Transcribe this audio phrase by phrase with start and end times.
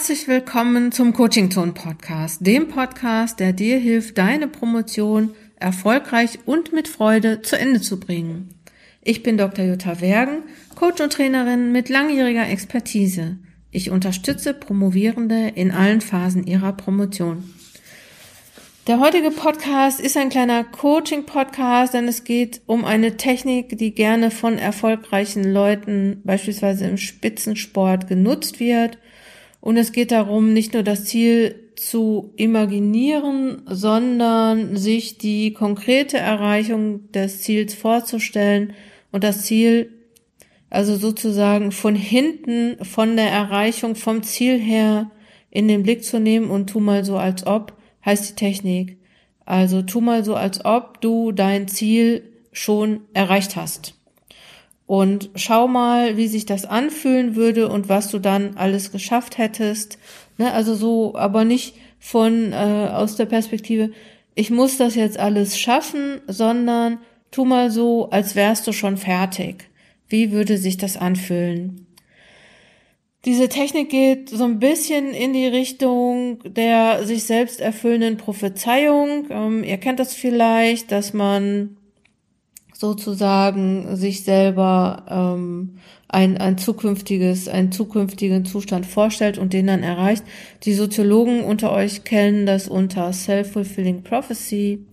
[0.00, 6.72] Herzlich willkommen zum Coaching Zone Podcast, dem Podcast, der dir hilft, deine Promotion erfolgreich und
[6.72, 8.48] mit Freude zu Ende zu bringen.
[9.02, 9.62] Ich bin Dr.
[9.66, 13.36] Jutta Wergen, Coach und Trainerin mit langjähriger Expertise.
[13.70, 17.52] Ich unterstütze Promovierende in allen Phasen ihrer Promotion.
[18.86, 24.30] Der heutige Podcast ist ein kleiner Coaching-Podcast, denn es geht um eine Technik, die gerne
[24.30, 28.96] von erfolgreichen Leuten, beispielsweise im Spitzensport, genutzt wird–
[29.60, 37.10] und es geht darum, nicht nur das Ziel zu imaginieren, sondern sich die konkrete Erreichung
[37.12, 38.74] des Ziels vorzustellen
[39.12, 39.92] und das Ziel
[40.70, 45.10] also sozusagen von hinten, von der Erreichung vom Ziel her
[45.50, 47.72] in den Blick zu nehmen und tu mal so als ob,
[48.04, 48.98] heißt die Technik.
[49.44, 52.22] Also tu mal so als ob du dein Ziel
[52.52, 53.99] schon erreicht hast
[54.90, 59.98] und schau mal, wie sich das anfühlen würde und was du dann alles geschafft hättest.
[60.36, 63.92] Ne, also so, aber nicht von äh, aus der Perspektive,
[64.34, 66.98] ich muss das jetzt alles schaffen, sondern
[67.30, 69.70] tu mal so, als wärst du schon fertig.
[70.08, 71.86] Wie würde sich das anfühlen?
[73.24, 79.28] Diese Technik geht so ein bisschen in die Richtung der sich selbst erfüllenden Prophezeiung.
[79.30, 81.76] Ähm, ihr kennt das vielleicht, dass man
[82.80, 85.76] sozusagen sich selber ähm,
[86.08, 90.24] ein, ein zukünftiges, einen zukünftigen Zustand vorstellt und den dann erreicht.
[90.62, 94.86] Die Soziologen unter euch kennen das unter Self-Fulfilling Prophecy.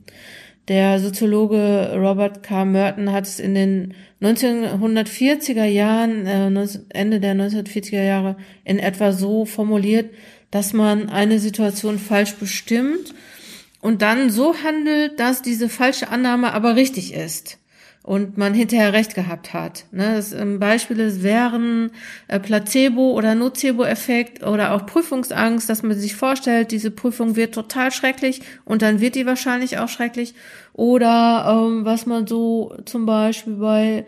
[0.68, 2.66] Der Soziologe Robert K.
[2.66, 8.36] Merton hat es in den 1940er Jahren, äh, Ende der 1940er Jahre
[8.66, 10.10] in etwa so formuliert,
[10.52, 13.14] dass man eine Situation falsch bestimmt
[13.80, 17.60] und dann so handelt, dass diese falsche Annahme aber richtig ist
[18.08, 19.84] und man hinterher recht gehabt hat.
[19.92, 21.92] Ne, das, ähm, Beispiele wären
[22.30, 27.92] äh, Placebo- oder Nocebo-Effekt oder auch Prüfungsangst, dass man sich vorstellt, diese Prüfung wird total
[27.92, 30.36] schrecklich und dann wird die wahrscheinlich auch schrecklich.
[30.72, 34.06] Oder ähm, was man so zum Beispiel bei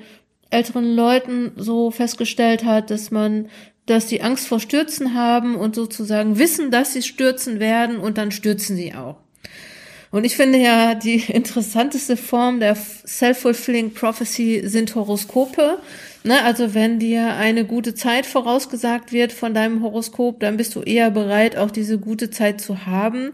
[0.50, 3.50] älteren Leuten so festgestellt hat, dass man
[3.86, 8.32] dass sie Angst vor Stürzen haben und sozusagen wissen, dass sie stürzen werden und dann
[8.32, 9.18] stürzen sie auch.
[10.12, 15.80] Und ich finde ja, die interessanteste Form der Self-Fulfilling Prophecy sind Horoskope.
[16.24, 20.81] Ne, also wenn dir eine gute Zeit vorausgesagt wird von deinem Horoskop, dann bist du
[20.81, 23.31] eher bereit, auch diese gute Zeit zu haben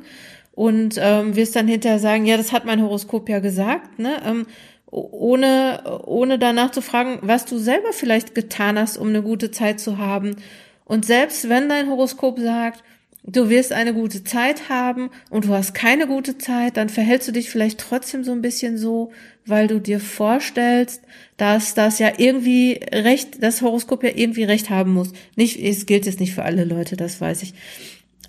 [0.51, 4.21] und ähm, wirst dann hinterher sagen, ja, das hat mein Horoskop ja gesagt, ne?
[4.23, 4.45] Ähm,
[4.91, 9.79] ohne, ohne danach zu fragen, was du selber vielleicht getan hast, um eine gute Zeit
[9.79, 10.37] zu haben.
[10.85, 12.83] Und selbst wenn dein Horoskop sagt,
[13.27, 17.31] du wirst eine gute Zeit haben und du hast keine gute Zeit, dann verhältst du
[17.31, 19.11] dich vielleicht trotzdem so ein bisschen so,
[19.45, 21.01] weil du dir vorstellst,
[21.37, 25.11] dass das ja irgendwie recht, das Horoskop ja irgendwie recht haben muss.
[25.35, 27.53] Nicht, es gilt jetzt nicht für alle Leute, das weiß ich.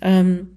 [0.01, 0.49] Ähm,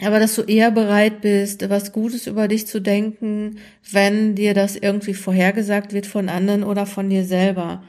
[0.00, 3.58] aber dass du eher bereit bist, was Gutes über dich zu denken,
[3.90, 7.82] wenn dir das irgendwie vorhergesagt wird von anderen oder von dir selber.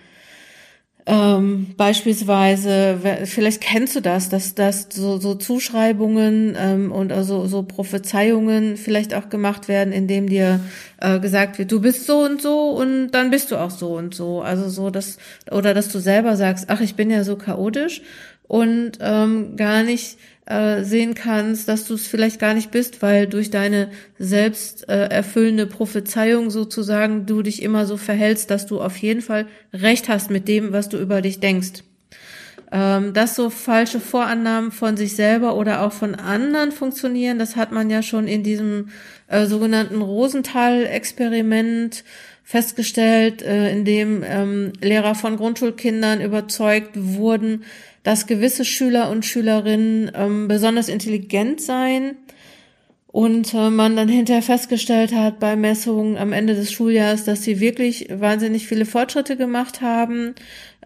[1.08, 7.62] Ähm, beispielsweise, vielleicht kennst du das, dass, dass so, so Zuschreibungen ähm, und also so
[7.62, 10.62] Prophezeiungen vielleicht auch gemacht werden, indem dir
[11.00, 14.16] äh, gesagt wird, du bist so und so und dann bist du auch so und
[14.16, 14.42] so.
[14.42, 15.18] Also so, dass,
[15.52, 18.02] oder dass du selber sagst, ach, ich bin ja so chaotisch
[18.48, 23.28] und ähm, gar nicht äh, sehen kannst, dass du es vielleicht gar nicht bist, weil
[23.28, 23.89] durch deine
[24.19, 29.47] selbst äh, erfüllende Prophezeiung sozusagen du dich immer so verhältst, dass du auf jeden Fall
[29.73, 31.83] recht hast mit dem, was du über dich denkst.
[32.72, 37.72] Ähm, dass so falsche Vorannahmen von sich selber oder auch von anderen funktionieren, das hat
[37.72, 38.89] man ja schon in diesem
[39.27, 42.03] äh, sogenannten Rosenthal-Experiment
[42.45, 47.63] festgestellt, äh, in dem ähm, Lehrer von Grundschulkindern überzeugt wurden,
[48.03, 52.15] dass gewisse Schüler und Schülerinnen ähm, besonders intelligent seien
[53.07, 57.59] und äh, man dann hinterher festgestellt hat bei Messungen am Ende des Schuljahres, dass sie
[57.59, 60.36] wirklich wahnsinnig viele Fortschritte gemacht haben.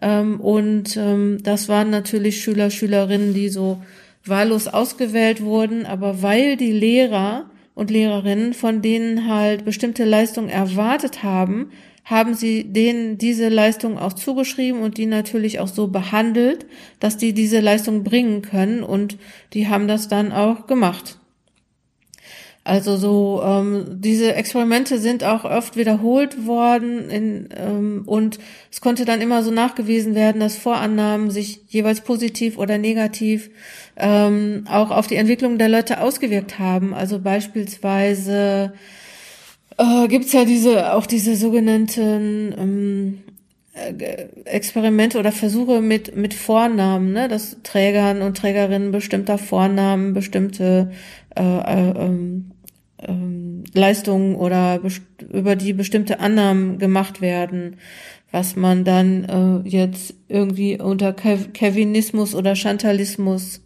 [0.00, 3.82] Ähm, und ähm, das waren natürlich Schüler, Schülerinnen, die so
[4.24, 11.22] wahllos ausgewählt wurden, aber weil die Lehrer und Lehrerinnen von denen halt bestimmte Leistungen erwartet
[11.22, 11.70] haben,
[12.04, 16.66] haben sie denen diese Leistung auch zugeschrieben und die natürlich auch so behandelt,
[16.98, 19.16] dass die diese Leistung bringen können und
[19.52, 21.19] die haben das dann auch gemacht.
[22.70, 28.38] Also so ähm, diese Experimente sind auch oft wiederholt worden in, ähm, und
[28.70, 33.50] es konnte dann immer so nachgewiesen werden, dass Vorannahmen sich jeweils positiv oder negativ
[33.96, 36.94] ähm, auch auf die Entwicklung der Leute ausgewirkt haben.
[36.94, 38.72] Also beispielsweise
[39.76, 43.18] äh, gibt's ja diese auch diese sogenannten ähm,
[43.72, 50.92] äh, Experimente oder Versuche mit, mit Vornamen, ne, dass Trägern und Trägerinnen bestimmter Vornamen, bestimmte
[51.36, 52.50] äh, äh, ähm,
[53.06, 54.80] ähm, Leistungen oder
[55.32, 57.76] über die bestimmte Annahmen gemacht werden,
[58.30, 59.24] was man dann
[59.64, 63.62] äh, jetzt irgendwie unter Kevinismus oder Chantalismus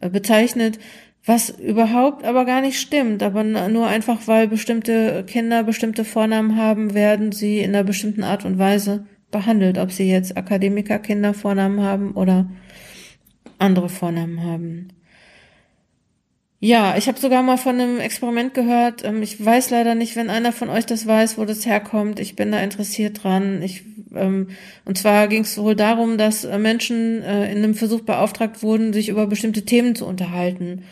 [0.00, 0.78] äh, bezeichnet,
[1.24, 6.94] was überhaupt aber gar nicht stimmt, aber nur einfach, weil bestimmte Kinder bestimmte Vornamen haben,
[6.94, 12.12] werden sie in einer bestimmten Art und Weise behandelt, ob sie jetzt Akademikerkinder Vornamen haben
[12.12, 12.50] oder
[13.58, 14.88] andere Vornamen haben.
[16.64, 19.04] Ja, ich habe sogar mal von einem Experiment gehört.
[19.04, 22.20] Ähm, ich weiß leider nicht, wenn einer von euch das weiß, wo das herkommt.
[22.20, 23.60] Ich bin da interessiert dran.
[23.62, 23.82] Ich,
[24.14, 24.46] ähm,
[24.84, 28.92] und zwar ging es wohl darum, dass äh, Menschen äh, in einem Versuch beauftragt wurden,
[28.92, 30.84] sich über bestimmte Themen zu unterhalten.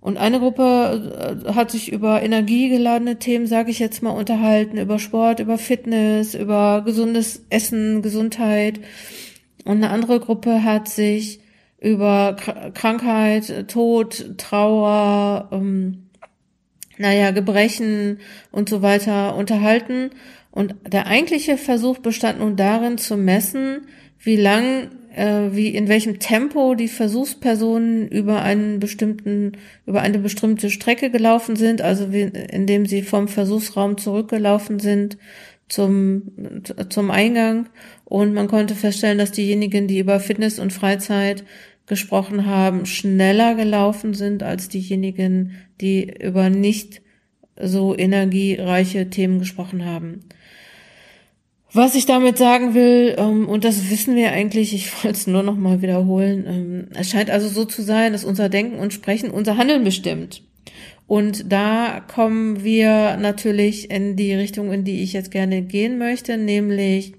[0.00, 4.98] Und eine Gruppe äh, hat sich über energiegeladene Themen, sage ich jetzt mal, unterhalten, über
[4.98, 8.80] Sport, über Fitness, über gesundes Essen, Gesundheit.
[9.66, 11.41] Und eine andere Gruppe hat sich
[11.82, 12.36] über
[12.74, 16.04] Krankheit, Tod, Trauer, ähm,
[16.98, 18.18] naja, Gebrechen
[18.50, 20.10] und so weiter unterhalten.
[20.50, 23.86] Und der eigentliche Versuch bestand nun darin zu messen,
[24.20, 29.52] wie lang, äh, wie in welchem Tempo die Versuchspersonen über einen bestimmten,
[29.86, 35.16] über eine bestimmte Strecke gelaufen sind, also wie, indem sie vom Versuchsraum zurückgelaufen sind
[35.68, 37.68] zum, zum Eingang.
[38.04, 41.44] Und man konnte feststellen, dass diejenigen, die über Fitness und Freizeit
[41.92, 47.02] gesprochen haben, schneller gelaufen sind als diejenigen, die über nicht
[47.60, 50.20] so energiereiche Themen gesprochen haben.
[51.74, 55.42] Was ich damit sagen will, ähm, und das wissen wir eigentlich, ich wollte es nur
[55.42, 59.30] noch mal wiederholen, ähm, es scheint also so zu sein, dass unser Denken und Sprechen
[59.30, 60.42] unser Handeln bestimmt.
[61.06, 66.38] Und da kommen wir natürlich in die Richtung, in die ich jetzt gerne gehen möchte,
[66.38, 67.12] nämlich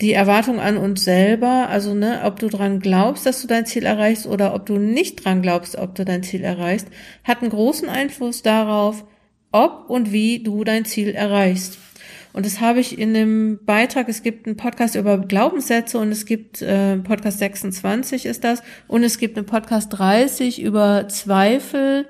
[0.00, 3.84] die Erwartung an uns selber, also ne, ob du dran glaubst, dass du dein Ziel
[3.84, 6.88] erreichst oder ob du nicht dran glaubst, ob du dein Ziel erreichst,
[7.24, 9.04] hat einen großen Einfluss darauf,
[9.52, 11.78] ob und wie du dein Ziel erreichst.
[12.32, 16.26] Und das habe ich in dem Beitrag, es gibt einen Podcast über Glaubenssätze und es
[16.26, 22.06] gibt äh, Podcast 26 ist das und es gibt einen Podcast 30 über Zweifel.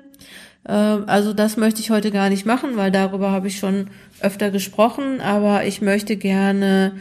[0.63, 3.87] Äh, also das möchte ich heute gar nicht machen, weil darüber habe ich schon
[4.21, 6.93] öfter gesprochen, aber ich möchte gerne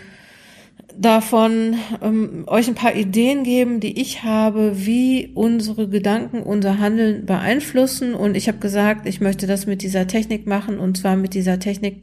[1.00, 7.24] davon ähm, euch ein paar Ideen geben, die ich habe, wie unsere Gedanken unser Handeln
[7.24, 8.14] beeinflussen.
[8.14, 11.58] Und ich habe gesagt, ich möchte das mit dieser Technik machen und zwar mit dieser
[11.58, 12.02] Technik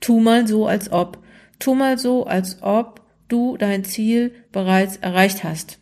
[0.00, 1.22] tu mal so, als ob.
[1.58, 5.78] Tu mal so, als ob du dein Ziel bereits erreicht hast.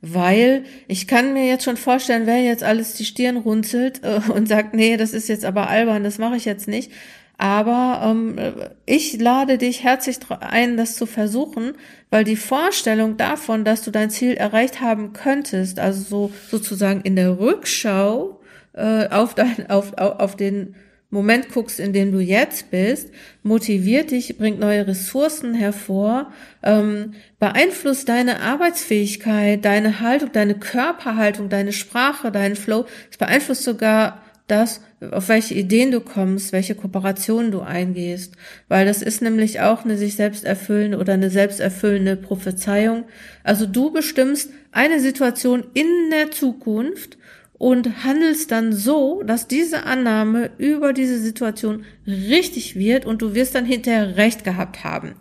[0.00, 4.46] Weil ich kann mir jetzt schon vorstellen, wer jetzt alles die Stirn runzelt äh, und
[4.46, 6.92] sagt, nee, das ist jetzt aber albern, das mache ich jetzt nicht.
[7.38, 8.36] Aber ähm,
[8.84, 11.74] ich lade dich herzlich ein, das zu versuchen,
[12.10, 17.14] weil die Vorstellung davon, dass du dein Ziel erreicht haben könntest, also so sozusagen in
[17.14, 18.40] der Rückschau
[18.72, 20.74] äh, auf, dein, auf, auf, auf den
[21.10, 23.10] Moment guckst, in dem du jetzt bist,
[23.42, 26.32] motiviert dich, bringt neue Ressourcen hervor,
[26.62, 32.84] ähm, beeinflusst deine Arbeitsfähigkeit, deine Haltung, deine Körperhaltung, deine Sprache, deinen Flow.
[33.10, 34.80] Es beeinflusst sogar das,
[35.12, 38.34] auf welche Ideen du kommst, welche Kooperationen du eingehst,
[38.66, 43.04] weil das ist nämlich auch eine sich selbst erfüllende oder eine selbsterfüllende Prophezeiung.
[43.44, 47.18] Also du bestimmst eine Situation in der Zukunft
[47.58, 53.54] und handelst dann so, dass diese Annahme über diese Situation richtig wird und du wirst
[53.54, 55.14] dann hinterher recht gehabt haben.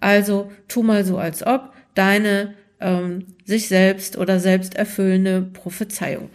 [0.00, 6.30] Also tu mal so, als ob deine ähm, sich selbst oder selbst erfüllende Prophezeiung.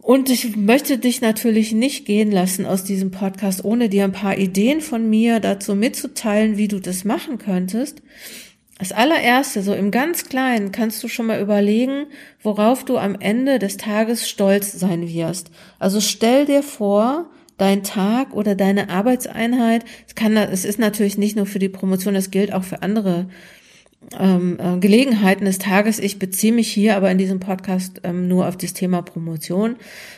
[0.00, 4.38] Und ich möchte dich natürlich nicht gehen lassen aus diesem Podcast, ohne dir ein paar
[4.38, 8.00] Ideen von mir dazu mitzuteilen, wie du das machen könntest.
[8.78, 12.06] Das allererste, so im ganz Kleinen, kannst du schon mal überlegen,
[12.42, 15.50] worauf du am Ende des Tages stolz sein wirst.
[15.80, 21.36] Also stell dir vor, dein Tag oder deine Arbeitseinheit, es kann, es ist natürlich nicht
[21.36, 23.28] nur für die Promotion, es gilt auch für andere
[24.18, 25.98] ähm, äh, Gelegenheiten des Tages.
[25.98, 29.76] Ich beziehe mich hier aber in diesem Podcast ähm, nur auf das Thema Promotion.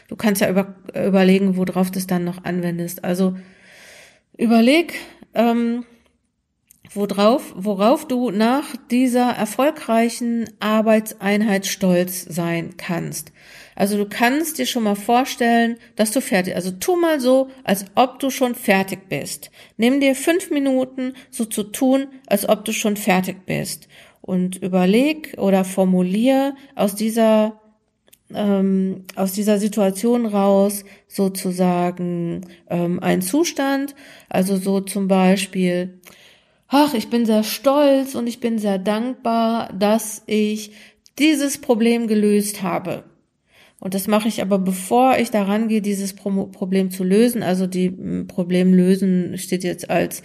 [0.09, 3.05] Du kannst ja über, überlegen, worauf du es dann noch anwendest.
[3.05, 3.37] Also
[4.37, 4.95] überleg,
[5.35, 5.85] ähm,
[6.93, 13.33] worauf, worauf du nach dieser erfolgreichen Arbeitseinheit stolz sein kannst.
[13.77, 17.87] Also du kannst dir schon mal vorstellen, dass du fertig, also tu mal so, als
[17.95, 19.51] ob du schon fertig bist.
[19.77, 23.89] Nimm dir fünf Minuten, so zu tun, als ob du schon fertig bist.
[24.21, 27.59] Und überleg oder formulier aus dieser
[28.35, 33.95] ähm, aus dieser Situation raus sozusagen ähm, einen Zustand.
[34.29, 36.01] Also so zum Beispiel,
[36.71, 40.73] ach, ich bin sehr stolz und ich bin sehr dankbar, dass ich
[41.19, 43.05] dieses Problem gelöst habe.
[43.81, 47.43] Und das mache ich aber, bevor ich daran gehe, dieses Problem zu lösen.
[47.43, 50.23] Also die hm, Problem lösen steht jetzt als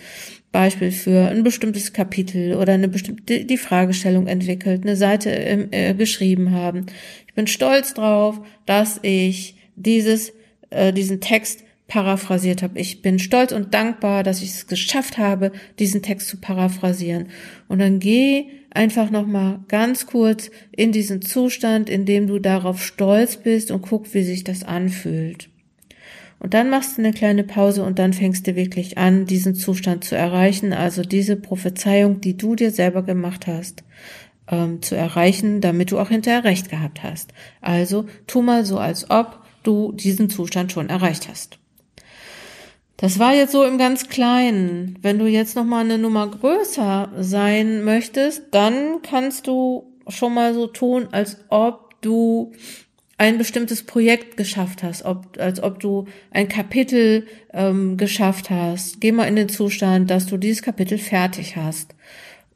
[0.52, 6.52] Beispiel für ein bestimmtes Kapitel oder eine bestimmte die Fragestellung entwickelt, eine Seite äh, geschrieben
[6.52, 6.86] haben.
[7.28, 10.32] Ich bin stolz drauf, dass ich dieses
[10.70, 12.80] äh, diesen Text paraphrasiert habe.
[12.80, 17.27] Ich bin stolz und dankbar, dass ich es geschafft habe, diesen Text zu paraphrasieren.
[17.68, 22.84] Und dann geh einfach noch mal ganz kurz in diesen Zustand, in dem du darauf
[22.84, 25.50] stolz bist und guck, wie sich das anfühlt.
[26.39, 30.04] Und dann machst du eine kleine Pause und dann fängst du wirklich an, diesen Zustand
[30.04, 33.84] zu erreichen, also diese Prophezeiung, die du dir selber gemacht hast,
[34.50, 37.34] ähm, zu erreichen, damit du auch hinterher recht gehabt hast.
[37.62, 41.58] Also tu mal so, als ob du diesen Zustand schon erreicht hast.
[42.98, 44.98] Das war jetzt so im ganz Kleinen.
[45.02, 50.54] Wenn du jetzt noch mal eine Nummer größer sein möchtest, dann kannst du schon mal
[50.54, 52.54] so tun, als ob du
[53.18, 59.00] ein bestimmtes Projekt geschafft hast, ob, als ob du ein Kapitel ähm, geschafft hast.
[59.02, 61.96] Geh mal in den Zustand, dass du dieses Kapitel fertig hast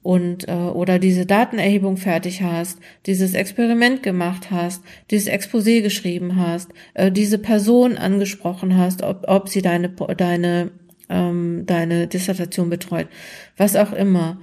[0.10, 6.72] und äh, oder diese Datenerhebung fertig hast, dieses Experiment gemacht hast, dieses Exposé geschrieben hast,
[6.96, 10.72] äh, diese Person angesprochen hast, ob, ob sie deine deine
[11.10, 13.08] ähm, deine Dissertation betreut,
[13.56, 14.42] was auch immer.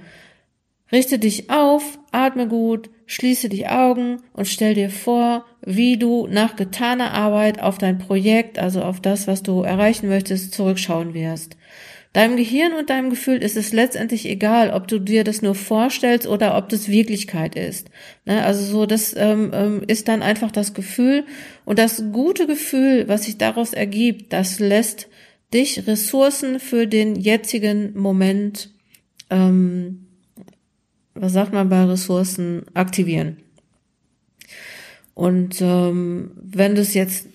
[0.89, 6.55] Richte dich auf, atme gut, schließe die Augen und stell dir vor, wie du nach
[6.55, 11.57] getaner Arbeit auf dein Projekt, also auf das, was du erreichen möchtest, zurückschauen wirst.
[12.17, 16.25] Deinem Gehirn und deinem Gefühl ist es letztendlich egal, ob du dir das nur vorstellst
[16.25, 17.91] oder ob das Wirklichkeit ist.
[18.25, 18.43] Ne?
[18.43, 21.25] Also so, das ähm, ähm, ist dann einfach das Gefühl
[21.63, 25.09] und das gute Gefühl, was sich daraus ergibt, das lässt
[25.53, 28.71] dich Ressourcen für den jetzigen Moment,
[29.29, 30.07] ähm,
[31.13, 33.37] was sagt man bei Ressourcen, aktivieren.
[35.13, 37.27] Und ähm, wenn du es jetzt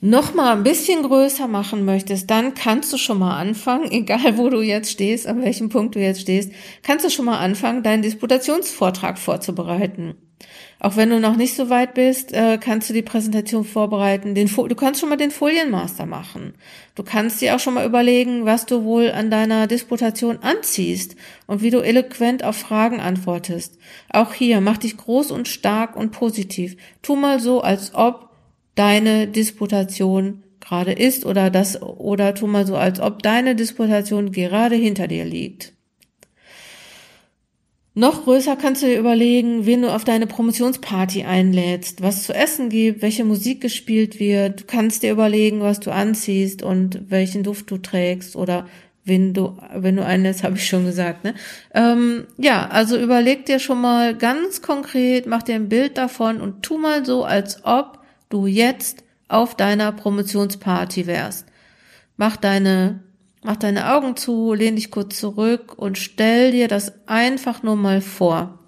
[0.00, 4.48] noch mal ein bisschen größer machen möchtest, dann kannst du schon mal anfangen, egal wo
[4.48, 6.52] du jetzt stehst, an welchem Punkt du jetzt stehst,
[6.82, 10.14] kannst du schon mal anfangen, deinen Disputationsvortrag vorzubereiten.
[10.78, 14.34] Auch wenn du noch nicht so weit bist, äh, kannst du die Präsentation vorbereiten.
[14.34, 16.54] Den, du kannst schon mal den Folienmaster machen.
[16.94, 21.16] Du kannst dir auch schon mal überlegen, was du wohl an deiner Disputation anziehst
[21.46, 23.76] und wie du eloquent auf Fragen antwortest.
[24.08, 26.78] Auch hier, mach dich groß und stark und positiv.
[27.02, 28.29] Tu mal so, als ob
[28.74, 34.76] deine Disputation gerade ist oder das, oder tu mal so, als ob deine Disputation gerade
[34.76, 35.72] hinter dir liegt.
[37.94, 42.68] Noch größer kannst du dir überlegen, wen du auf deine Promotionsparty einlädst, was zu essen
[42.68, 44.60] gibt, welche Musik gespielt wird.
[44.60, 48.68] Du kannst dir überlegen, was du anziehst und welchen Duft du trägst oder
[49.04, 51.24] wenn du, wenn du einlädst, habe ich schon gesagt.
[51.24, 51.34] Ne?
[51.74, 56.62] Ähm, ja, also überleg dir schon mal ganz konkret, mach dir ein Bild davon und
[56.62, 57.99] tu mal so, als ob
[58.30, 61.46] du jetzt auf deiner Promotionsparty wärst.
[62.16, 63.04] Mach deine,
[63.42, 68.00] mach deine Augen zu, lehn dich kurz zurück und stell dir das einfach nur mal
[68.00, 68.58] vor.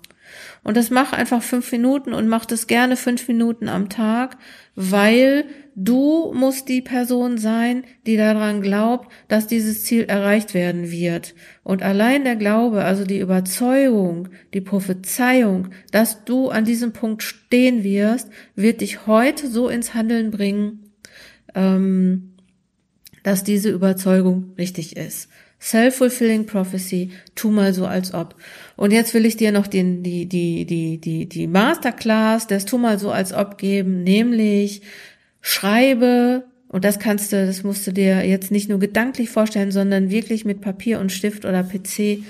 [0.64, 4.36] Und das mach einfach fünf Minuten und mach das gerne fünf Minuten am Tag,
[4.76, 11.34] weil du musst die Person sein, die daran glaubt, dass dieses Ziel erreicht werden wird.
[11.62, 17.84] Und allein der Glaube, also die Überzeugung, die Prophezeiung, dass du an diesem Punkt stehen
[17.84, 20.90] wirst, wird dich heute so ins Handeln bringen,
[21.54, 22.34] ähm,
[23.22, 25.28] dass diese Überzeugung richtig ist.
[25.60, 28.34] Self-fulfilling prophecy, tu mal so als ob.
[28.76, 32.78] Und jetzt will ich dir noch den, die, die, die, die, die Masterclass des tu
[32.78, 34.82] mal so als ob geben, nämlich
[35.42, 40.10] schreibe, und das kannst du, das musst du dir jetzt nicht nur gedanklich vorstellen, sondern
[40.10, 42.24] wirklich mit Papier und Stift oder PC,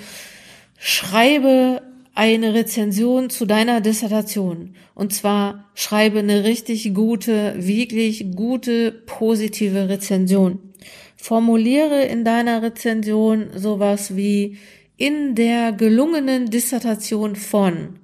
[0.77, 1.81] schreibe
[2.15, 4.75] eine Rezension zu deiner Dissertation.
[4.93, 10.59] Und zwar schreibe eine richtig gute, wirklich gute, positive Rezension.
[11.15, 14.57] Formuliere in deiner Rezension sowas wie
[14.97, 17.99] in der gelungenen Dissertation von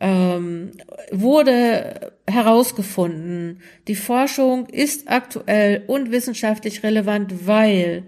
[0.00, 0.72] ähm,
[1.12, 8.04] wurde herausgefunden, die Forschung ist aktuell und wissenschaftlich relevant, weil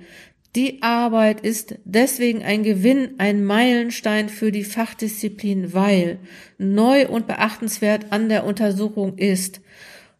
[0.56, 6.18] die Arbeit ist deswegen ein Gewinn, ein Meilenstein für die Fachdisziplin, weil
[6.56, 9.60] neu und beachtenswert an der Untersuchung ist,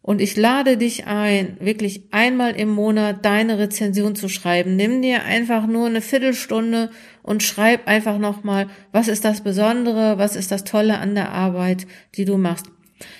[0.07, 4.77] und ich lade dich ein, wirklich einmal im Monat deine Rezension zu schreiben.
[4.77, 6.91] Nimm dir einfach nur eine Viertelstunde
[7.27, 11.85] und schreib einfach nochmal, was ist das Besondere, was ist das Tolle an der Arbeit,
[12.15, 12.67] die du machst.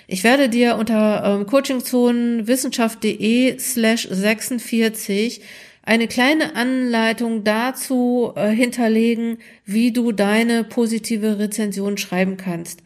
[0.07, 5.41] Ich werde dir unter ähm, coachingzonenwissenschaft.de slash 46
[5.83, 12.79] eine kleine Anleitung dazu äh, hinterlegen, wie du deine positive Rezension schreiben kannst.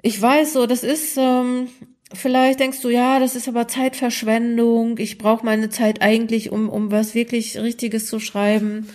[0.00, 1.66] Ich weiß so, das ist, ähm,
[2.12, 6.92] vielleicht denkst du, ja, das ist aber Zeitverschwendung, ich brauche meine Zeit eigentlich, um, um
[6.92, 8.86] was wirklich Richtiges zu schreiben.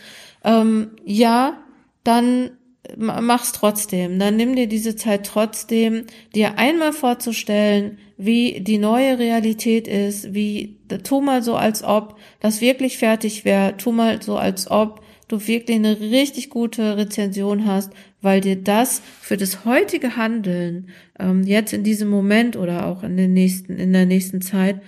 [0.44, 1.58] Ähm, ja,
[2.04, 2.52] dann
[2.98, 4.20] mach's trotzdem.
[4.20, 10.78] Dann nimm dir diese Zeit trotzdem, dir einmal vorzustellen, wie die neue Realität ist, wie,
[11.04, 15.48] tu mal so, als ob das wirklich fertig wäre, tu mal so, als ob du
[15.48, 21.72] wirklich eine richtig gute Rezension hast, weil dir das für das heutige Handeln ähm, jetzt
[21.72, 24.82] in diesem Moment oder auch in den nächsten in der nächsten Zeit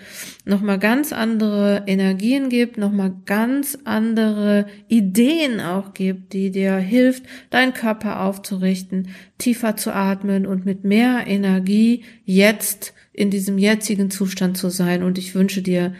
[0.43, 6.75] noch mal ganz andere Energien gibt, noch mal ganz andere Ideen auch gibt, die dir
[6.75, 14.09] hilft, deinen Körper aufzurichten, tiefer zu atmen und mit mehr Energie jetzt in diesem jetzigen
[14.09, 15.03] Zustand zu sein.
[15.03, 15.93] Und ich wünsche dir,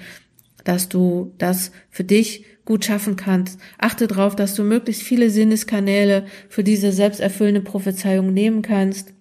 [0.64, 3.60] dass du das für dich gut schaffen kannst.
[3.78, 9.14] Achte darauf, dass du möglichst viele Sinneskanäle für diese selbsterfüllende Prophezeiung nehmen kannst,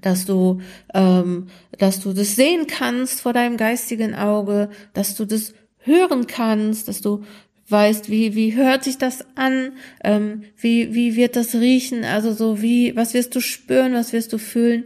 [0.00, 0.60] dass du,
[0.94, 6.86] ähm, dass du das sehen kannst vor deinem geistigen Auge, dass du das hören kannst,
[6.86, 7.24] dass du
[7.68, 9.72] weißt, wie, wie hört sich das an,
[10.04, 14.32] ähm, wie, wie wird das riechen, also so wie, was wirst du spüren, was wirst
[14.32, 14.84] du fühlen.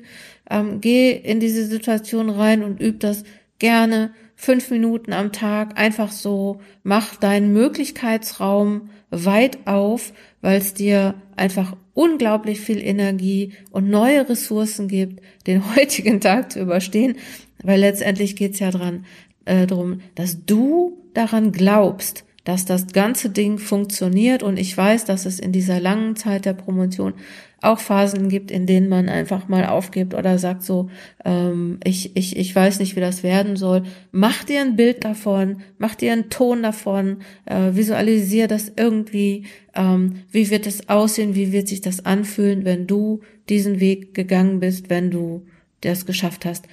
[0.49, 3.25] Ähm, geh in diese Situation rein und üb das
[3.59, 11.15] gerne fünf Minuten am Tag einfach so, mach deinen Möglichkeitsraum weit auf, weil es dir
[11.37, 17.17] einfach unglaublich viel Energie und neue Ressourcen gibt, den heutigen Tag zu überstehen,
[17.63, 19.05] weil letztendlich geht's ja dran,
[19.45, 24.43] äh, darum, dass du daran glaubst, dass das ganze Ding funktioniert.
[24.43, 27.13] Und ich weiß, dass es in dieser langen Zeit der Promotion
[27.63, 30.89] auch Phasen gibt, in denen man einfach mal aufgibt oder sagt so,
[31.25, 33.83] ähm, ich, ich, ich weiß nicht, wie das werden soll.
[34.13, 39.45] Mach dir ein Bild davon, mach dir einen Ton davon, äh, visualisier das irgendwie,
[39.75, 44.61] ähm, wie wird es aussehen, wie wird sich das anfühlen, wenn du diesen Weg gegangen
[44.61, 45.47] bist, wenn du
[45.83, 46.67] das geschafft hast.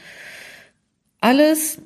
[1.20, 1.82] Alles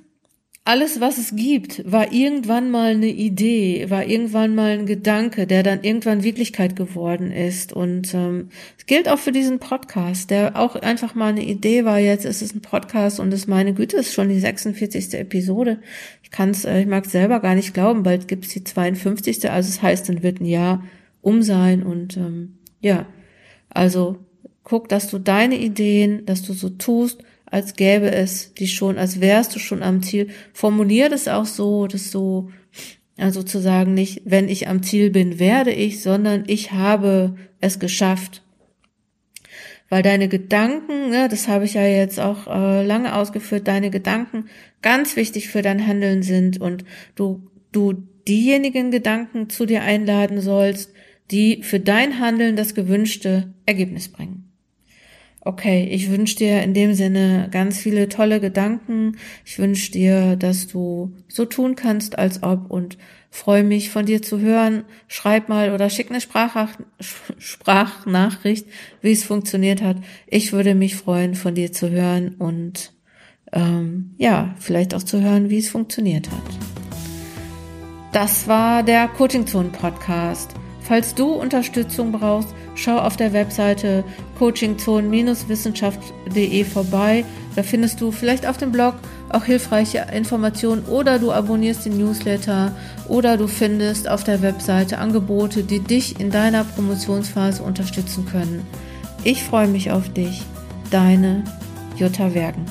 [0.64, 5.64] alles, was es gibt, war irgendwann mal eine Idee, war irgendwann mal ein Gedanke, der
[5.64, 7.74] dann irgendwann Wirklichkeit geworden ist.
[7.74, 11.98] Und ähm, es gilt auch für diesen Podcast, der auch einfach mal eine Idee war.
[11.98, 15.16] Jetzt ist es ein Podcast und es meine Güte ist schon die 46.
[15.16, 15.80] Episode.
[16.22, 18.04] Ich kann es, äh, ich mag es selber gar nicht glauben.
[18.04, 19.50] Bald gibt es die 52.
[19.50, 20.84] Also es das heißt, dann wird ein Jahr
[21.22, 21.82] um sein.
[21.82, 23.08] Und ähm, ja,
[23.70, 24.20] also
[24.64, 29.20] guck, dass du deine Ideen, dass du so tust als gäbe es die schon, als
[29.20, 30.30] wärst du schon am Ziel.
[30.54, 32.50] Formulier das auch so, dass so,
[33.18, 37.78] also zu sagen nicht, wenn ich am Ziel bin, werde ich, sondern ich habe es
[37.78, 38.42] geschafft.
[39.90, 44.46] Weil deine Gedanken, ne, das habe ich ja jetzt auch äh, lange ausgeführt, deine Gedanken
[44.82, 46.86] ganz wichtig für dein Handeln sind und
[47.16, 47.94] du, du
[48.26, 50.94] diejenigen Gedanken zu dir einladen sollst,
[51.32, 54.41] die für dein Handeln das gewünschte Ergebnis bringen.
[55.44, 59.18] Okay, ich wünsche dir in dem Sinne ganz viele tolle Gedanken.
[59.44, 63.00] Ich wünsche dir, dass du so tun kannst, als ob und
[63.32, 64.84] freue mich von dir zu hören.
[65.08, 66.68] Schreib mal oder schick eine Sprach
[67.40, 68.68] Sprachnachricht,
[69.02, 69.98] wie es funktioniert hat.
[70.28, 72.94] Ich würde mich freuen, von dir zu hören und
[73.52, 76.44] ähm, ja, vielleicht auch zu hören, wie es funktioniert hat.
[78.12, 80.54] Das war der Coaching Zone Podcast.
[80.92, 84.04] Falls du Unterstützung brauchst, schau auf der Webseite
[84.38, 87.24] coachingzone-wissenschaft.de vorbei.
[87.56, 88.96] Da findest du vielleicht auf dem Blog
[89.30, 92.74] auch hilfreiche Informationen oder du abonnierst den Newsletter
[93.08, 98.68] oder du findest auf der Webseite Angebote, die dich in deiner Promotionsphase unterstützen können.
[99.24, 100.42] Ich freue mich auf dich.
[100.90, 101.46] Deine
[101.96, 102.66] Jutta Wergen.